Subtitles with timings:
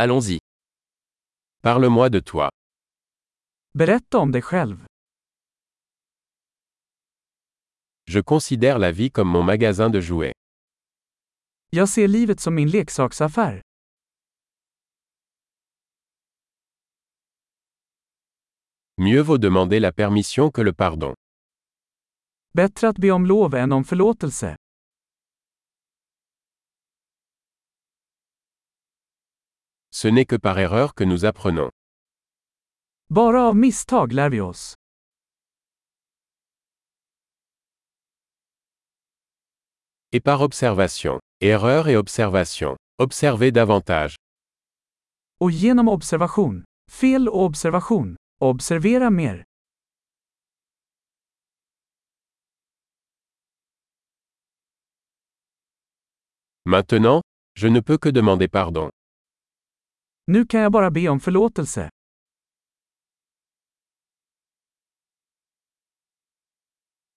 [0.00, 0.38] Allons-y.
[1.62, 2.50] Parle-moi de toi.
[3.74, 4.86] Berätta om dig själv.
[8.06, 10.32] Je considère la vie comme mon magasin de jouets.
[11.70, 13.62] Jag ser livet som min leksaksaffär.
[18.96, 21.14] Mieux vaut demander la permission que le pardon.
[22.52, 24.56] Bättre att be om lov än om förlåtelse.
[30.00, 31.70] Ce n'est que par erreur que nous apprenons.
[33.10, 34.74] Bara av misstag lär vi oss.
[40.12, 41.18] Et par observation.
[41.40, 42.76] Erreur et observation.
[42.98, 44.14] Observez davantage.
[45.40, 46.64] Och genom observation.
[46.88, 48.16] Fel och observation.
[48.40, 49.44] Observera mer.
[56.64, 57.20] Maintenant,
[57.56, 58.90] je ne peux que demander pardon.
[60.30, 61.90] Nu kan jag bara be om förlåtelse.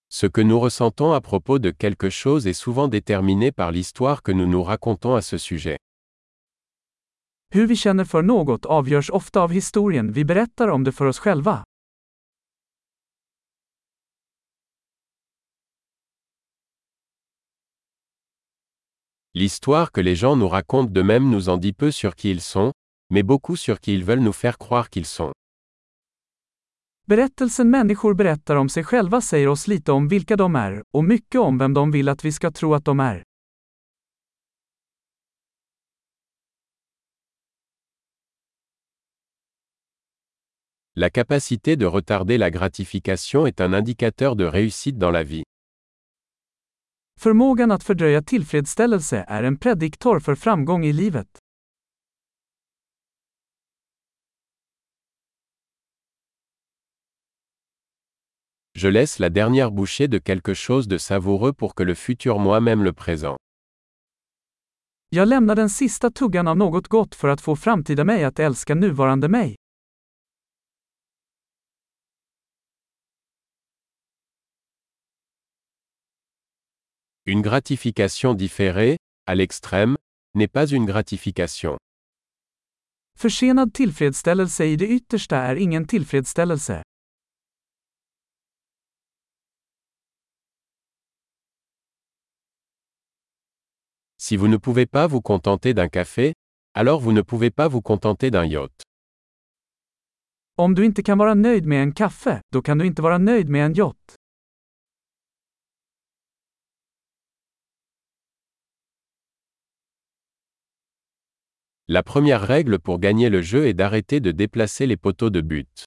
[0.08, 4.32] Ce que nous ressentons à propos de quelque chose est souvent déterminé par l'histoire que
[4.32, 5.76] nous nous racontons à ce sujet.
[7.54, 11.18] Hur vi känner för något avgörs ofta av historien vi berättar om det för oss
[11.18, 11.64] själva.
[19.34, 22.72] L'histoire que les gens nous racontent d'eux-mêmes nous en dit peu sur qui ils sont,
[23.12, 25.32] mais beaucoup sur qui ils veulent nous faire croire qu'ils sont.
[27.06, 31.40] Berättelsen människor berättar om sig själva säger oss lite om vilka de är, och mycket
[31.40, 33.22] om vem de vill att vi ska tro att de är.
[40.94, 45.42] La capacité de retarder la gratification est un indicateur de réussite dans la vie.
[47.20, 51.38] Förmågan att fördröja tillfredsställelse är en prediktor för framgång i livet.
[58.82, 62.82] Je laisse la dernière bouchée de quelque chose de savoureux pour que le futur moi-même
[62.82, 63.36] le présent.
[65.08, 68.74] Jag lämnar den sista tuggan av något gott för att få framtida mig att älska
[68.74, 69.54] nuvarande mig.
[77.26, 79.96] Une gratification différée, à l'extrême,
[80.34, 81.76] n'est pas une gratification.
[83.18, 86.81] Försenad tillfredsställelse i det yttersta är ingen tillfredsställelse.
[94.24, 96.32] Si vous ne pouvez pas vous contenter d'un café,
[96.74, 98.82] alors vous ne pouvez pas vous contenter d'un yacht.
[100.58, 103.48] Om du inte kan vara nöjd med en kaffe, då kan du inte vara nöjd
[103.48, 104.14] med en yacht.
[111.88, 115.84] La première règle pour gagner le jeu est d'arrêter de déplacer les poteaux de but.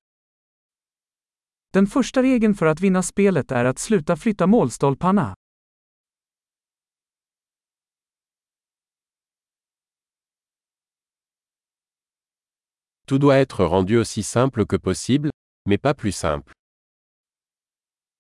[1.74, 5.36] Den första regeln för att vinna spelet är att sluta flytta målstolparna.
[13.08, 15.30] Tout doit être rendu aussi simple que possible,
[15.68, 16.52] mais pas plus simple.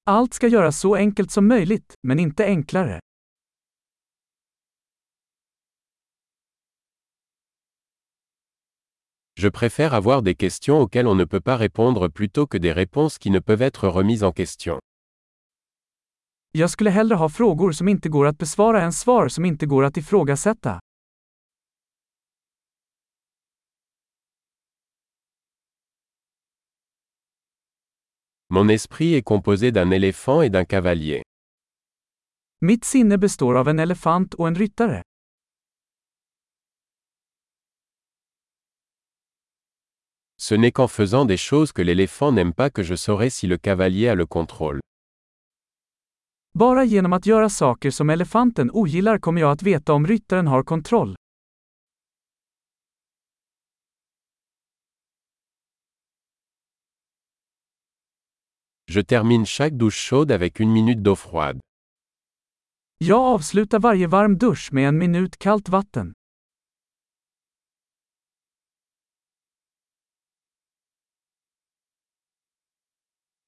[0.07, 3.00] Allt ska göras så enkelt som möjligt, men inte enklare.
[9.38, 13.18] Je préfère avoir des questions auxquelles on ne peut pas répondre plutôt que des réponses
[13.18, 14.79] qui ne peuvent être remises en question.
[16.51, 19.84] Jag skulle hellre ha frågor som inte går att besvara än svar som inte går
[19.84, 20.79] att ifrågasätta.
[28.56, 31.24] Mon esprit est composé d'un éléphant et d'un cavalier.
[32.62, 35.02] Mitt sinne består av en elefant och en ryttare.
[40.38, 43.58] Ce n'est qu'en faisant des choses que l'éléphant n'aime pas que je saurai si le
[43.58, 44.80] cavalier a le contrôle.
[46.54, 50.64] Bara genom att göra saker som elefanten ogillar kommer jag att veta om ryttaren har
[50.64, 51.16] kontroll.
[58.95, 61.59] Je termine chaque douche chaude avec une minute d'eau froide.
[62.97, 66.13] Jag avslutar varje varm dusch med en minut kallt vatten.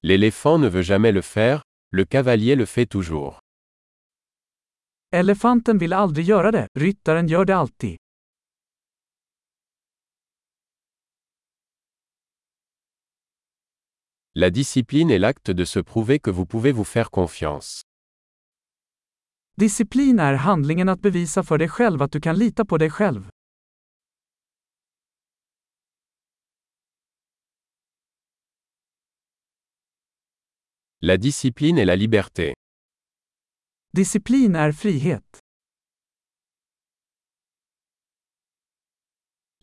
[0.04, 1.62] L'éléphant ne veut jamais le faire,
[1.92, 3.40] le cavalier le fait toujours.
[5.12, 7.98] Elefanten vill aldrig göra det, ryttaren gör det alltid.
[14.40, 17.82] La discipline est l'acte de se prouver que vous pouvez vous faire confiance.
[31.02, 32.54] La discipline est la liberté.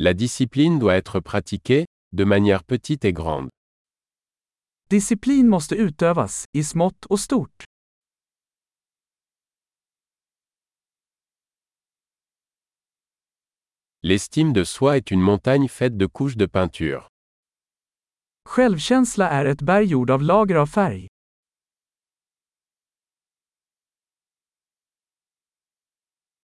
[0.00, 3.53] La discipline doit être pratiquée, de manière petite et grande.
[4.90, 7.64] Disciplin måste utövas, i smått och stort.
[14.02, 17.02] L'estime de soi est une montagne faite de couches de peinture.
[18.48, 21.08] Självkänsla är ett berg gjord av lager av färg.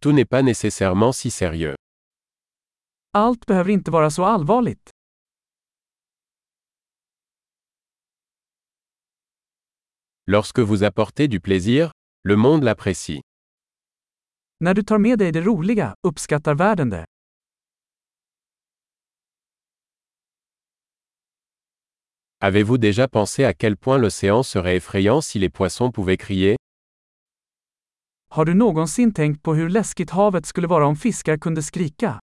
[0.01, 1.75] Tout n'est pas nécessairement si sérieux.
[3.13, 4.89] Allt behöver inte vara så allvarligt.
[10.31, 11.91] Lorsque vous apportez du plaisir,
[12.23, 13.21] le monde l'apprécie.
[14.59, 17.05] När du tar med dig det roliga, uppskattar världen det.
[22.41, 26.55] Avez-vous déjà pensé à quel point l'océan serait effrayant si les poissons pouvaient crier?
[28.29, 32.19] Har du någonsin tänkt på hur läskigt havet skulle vara om fiskar kunde skrika?